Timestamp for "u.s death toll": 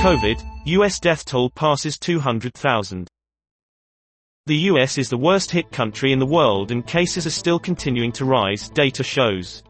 0.64-1.50